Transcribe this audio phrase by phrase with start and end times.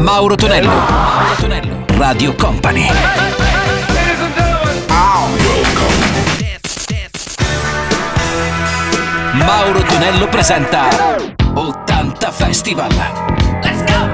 [0.00, 0.68] Mauro Tonello.
[0.70, 1.84] Mauro Tonello.
[1.98, 2.86] Radio Company.
[9.34, 10.88] Mauro Tonello presenta
[11.52, 12.88] 80 Festival.
[13.62, 14.08] Let's go!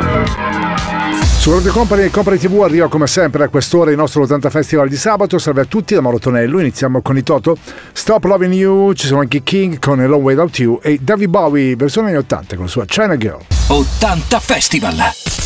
[1.38, 4.88] Su Radio Company e Company TV arriva come sempre a quest'ora il nostro 80 Festival
[4.88, 5.38] di sabato.
[5.38, 6.58] Salve a tutti da Mauro Tonello.
[6.58, 7.56] Iniziamo con i Toto.
[7.92, 11.76] Stop Loving You, ci sono anche King con Long Way Without You e David Bowie,
[11.76, 13.38] versione anni 80 con la sua China Girl.
[13.68, 15.45] 80 Festival.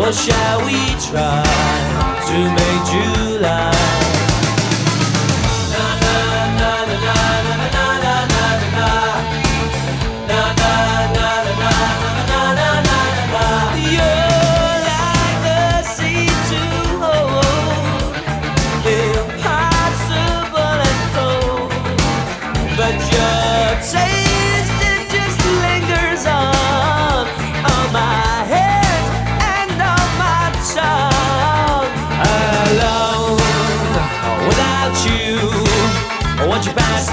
[0.00, 1.42] Well, shall we try
[2.28, 4.29] to make July?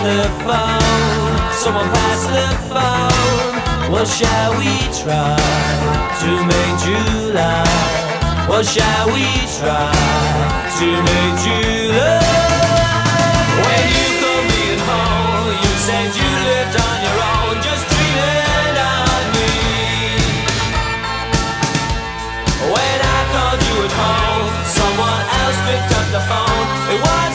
[0.07, 1.35] The phone.
[1.51, 3.91] Someone pass the phone.
[3.91, 4.71] Well, shall we
[5.03, 5.35] try
[6.21, 7.67] to make July?
[8.47, 9.27] What shall we
[9.59, 9.91] try
[10.79, 12.23] to make July?
[13.63, 19.23] When you come in home, you said you lived on your own, just dreaming on
[19.35, 19.51] me.
[22.73, 26.67] When I called you at home, someone else picked up the phone.
[26.95, 27.26] It wasn't.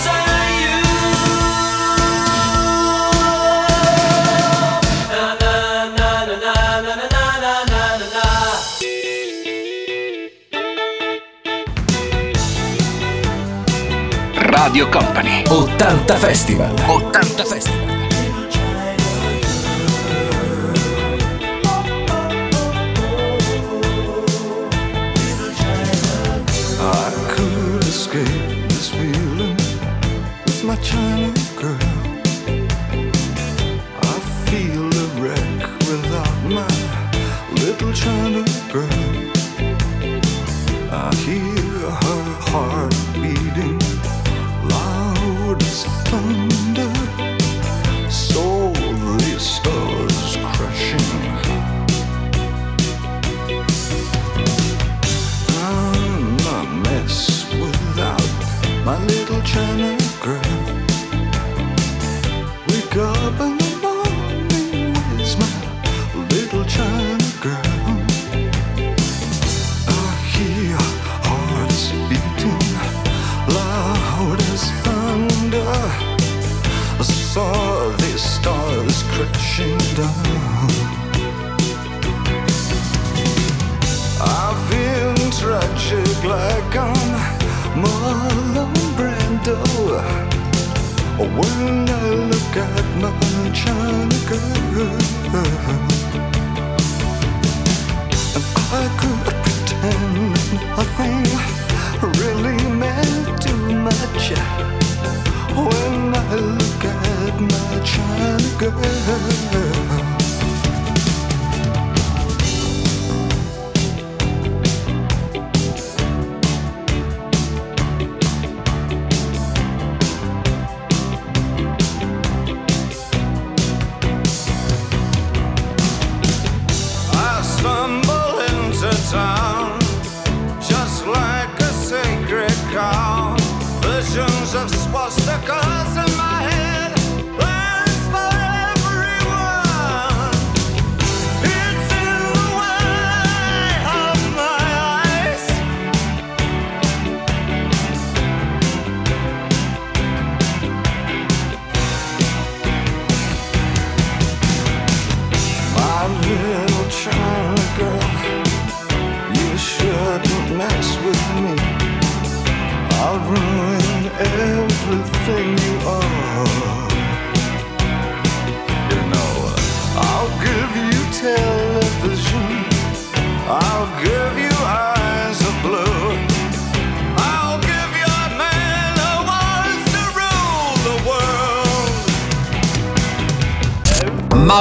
[14.72, 15.44] Radio Company.
[15.50, 16.64] 80 Festival.
[16.64, 17.88] 80 Festival.
[26.80, 28.24] I could escape
[28.70, 29.56] this feeling
[30.46, 31.76] with my China girl.
[34.00, 34.18] I
[34.48, 36.66] feel a wreck without my
[37.60, 38.42] little China
[38.72, 39.31] girl.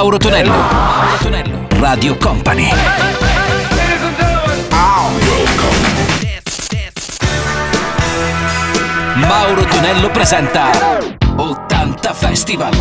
[0.02, 0.50] Mauro Tonello.
[0.50, 1.66] Mauro Tonello.
[1.78, 2.68] Radio Company.
[9.14, 10.70] Mauro Tonello presenta
[11.36, 12.74] 80 Festival.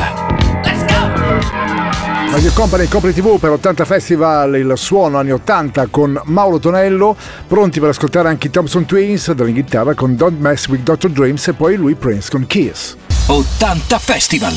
[2.31, 7.15] Radio Company Company TV per 80 Festival, il suono anni 80 con Mauro Tonello,
[7.47, 11.11] pronti per ascoltare anche i Thompson Twins dall'Inghilterra con Don't Mess with Dr.
[11.11, 12.95] Dreams e poi lui Prince con Kiss.
[13.27, 14.55] 80 Festival.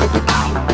[0.00, 0.73] Au.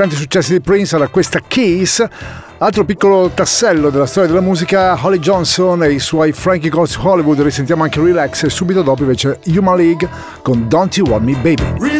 [0.00, 2.02] tanti successi di Prince era questa Kiss.
[2.56, 7.40] Altro piccolo tassello della storia della musica, Holly Johnson e i suoi Frankie Goes Hollywood,
[7.40, 10.08] risentiamo anche Relax e subito dopo invece Human League
[10.40, 11.99] con Don't You Want Me Baby.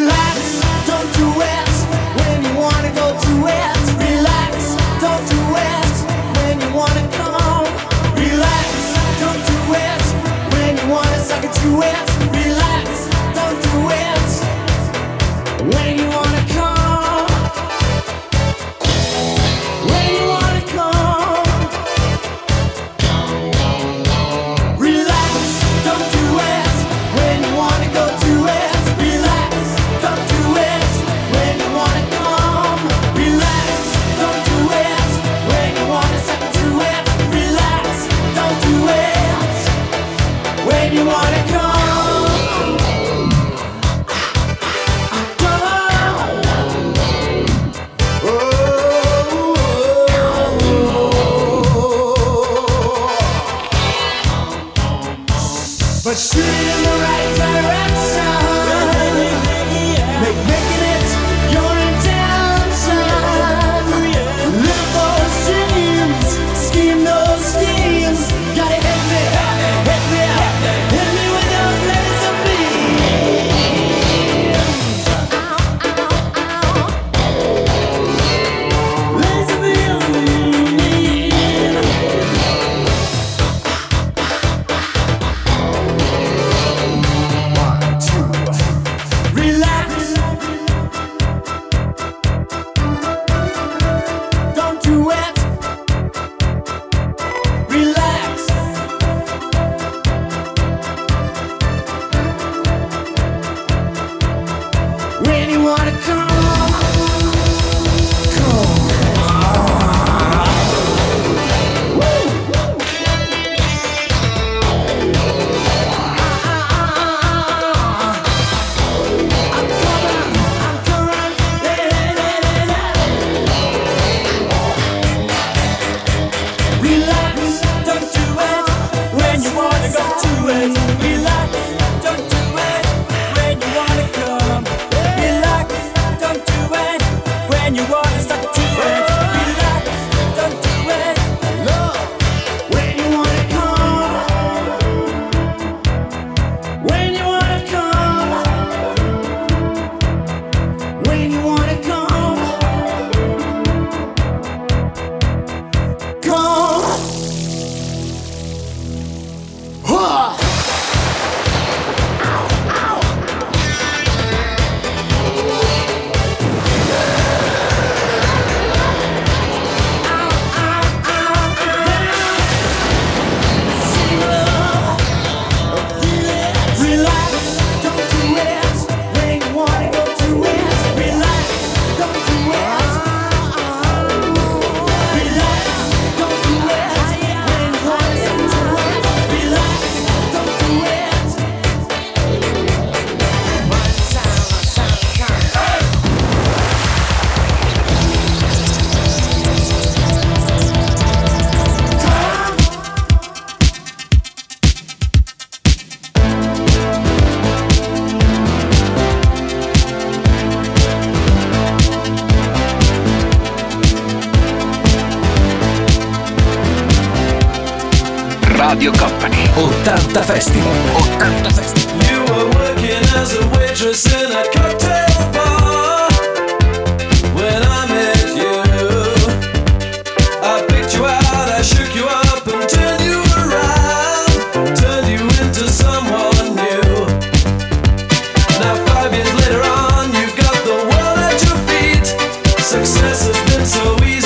[243.66, 244.19] so easy.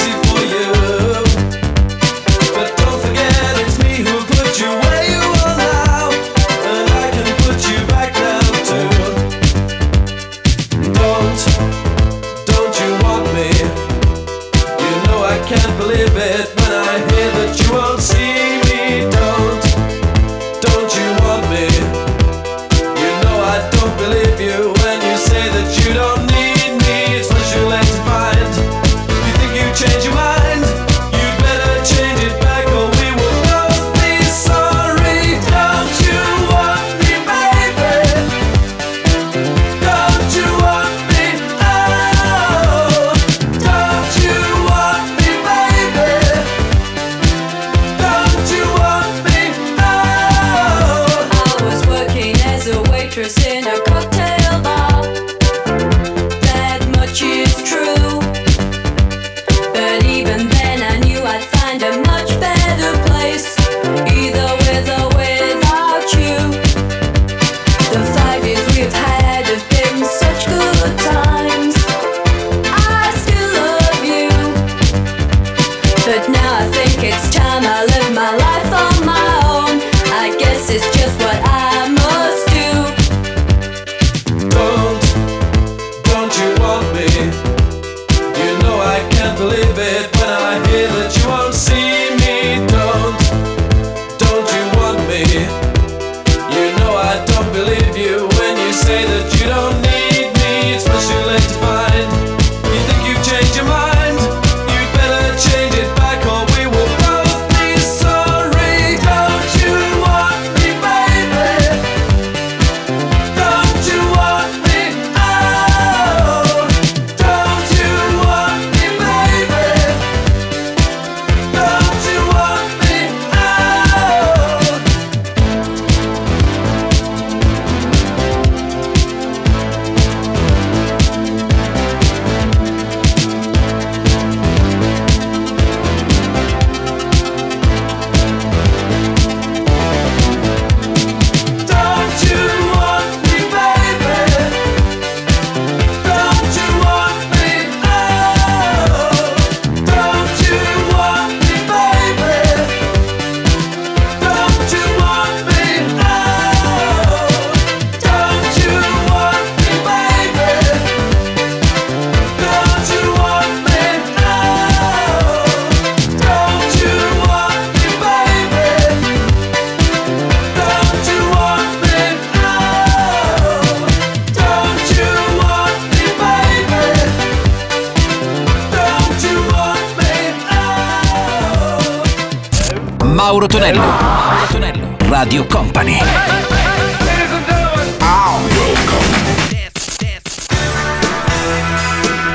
[183.24, 183.80] Mauro Tonello.
[183.80, 184.96] Mauro Tonello.
[185.08, 185.98] Radio Company.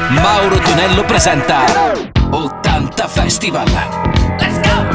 [0.09, 1.65] Mauro Tonello presenta
[2.31, 3.67] 80 Festival.
[4.39, 4.87] Let's go!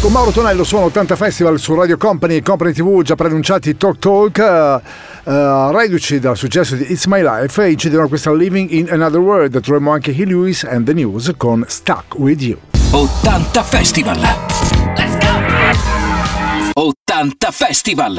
[0.00, 3.98] Con Mauro Tonello sono 80 Festival su Radio Company e Company TV già preannunciati Talk
[3.98, 4.82] Talk.
[5.24, 9.60] Uh, reduci dal successo di It's My Life, incidono questa Living in Another World.
[9.60, 12.73] Troviamo anche He Lewis and the News con Stuck With You.
[12.94, 14.16] 80 Festival.
[14.96, 15.32] Let's go!
[16.76, 18.18] 80 Festival.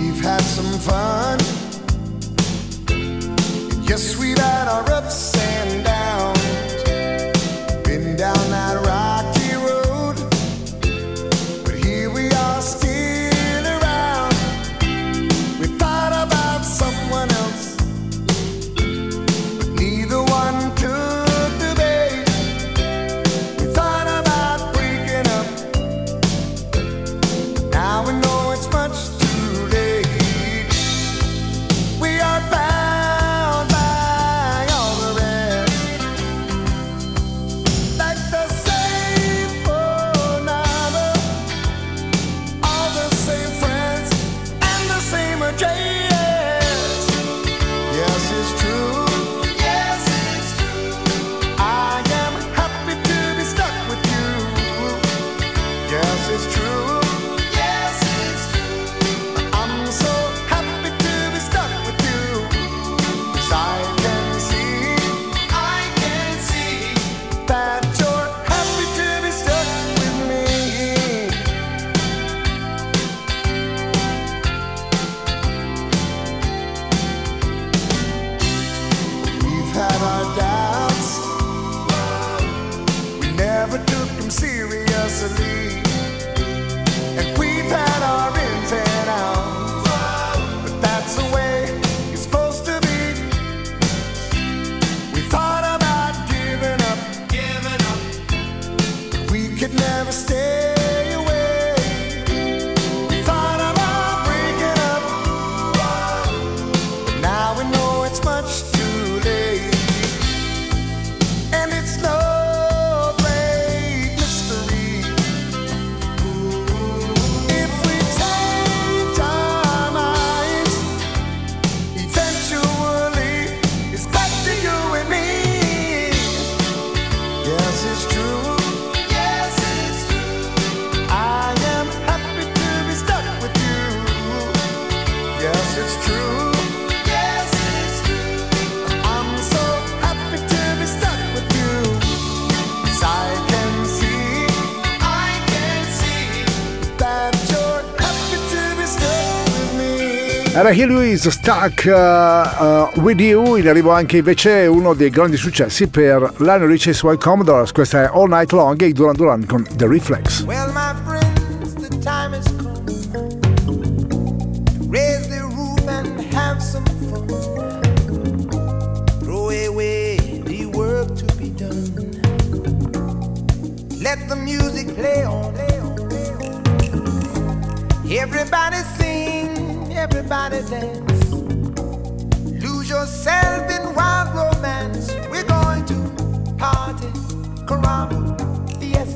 [150.61, 155.35] Era Hugh Lewis Stuck uh, uh, With You, in arrivo anche invece uno dei grandi
[155.35, 159.45] successi per Lionel Rich e i Commodores, questa è All Night Long e Duran Duran
[159.47, 160.43] con The Reflex.
[160.43, 160.70] Well,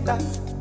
[0.06, 0.55] estás?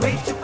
[0.00, 0.43] Wait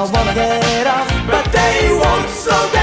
[0.00, 2.79] I wanna get off, but they won't, so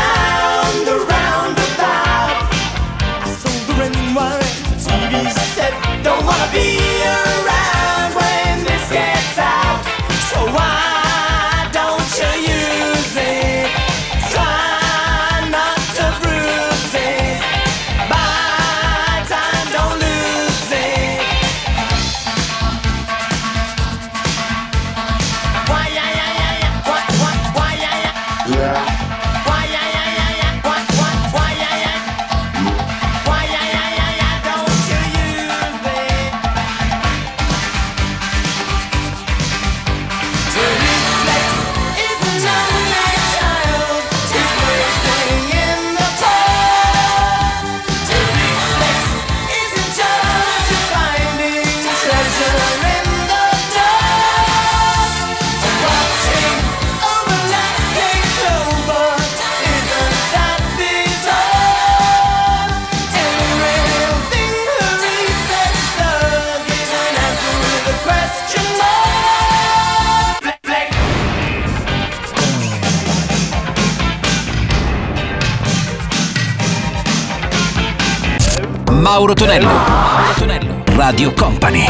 [78.97, 79.67] Mauro Tonello.
[79.67, 80.83] Mauro Tonello.
[80.95, 81.85] Radio Company.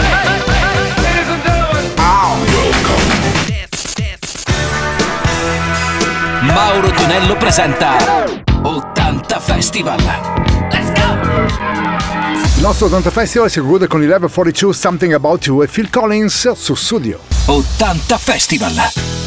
[6.41, 7.95] Mauro Tonello presenta
[8.61, 9.97] 80 Festival.
[10.69, 11.17] Let's go!
[12.57, 15.89] Il nostro 80 Festival si conclude con il Level 42 Something About You e Phil
[15.89, 17.19] Collins su studio.
[17.45, 19.26] 80 Festival.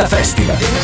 [0.00, 0.81] Festival.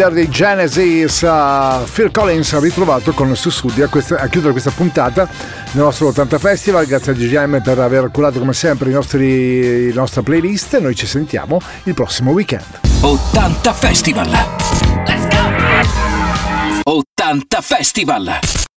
[0.00, 4.52] Leader dei Genesis, uh, Phil Collins, ritrovato con il suo studio a, questa- a chiudere
[4.52, 5.28] questa puntata
[5.72, 6.86] del nostro 80 Festival.
[6.86, 10.78] Grazie a GGM per aver curato come sempre nostri, la nostra playlist.
[10.78, 12.64] Noi ci sentiamo il prossimo weekend.
[13.00, 14.30] 80 Festival.
[15.06, 16.82] Let's go!
[16.84, 18.68] 80 Festival.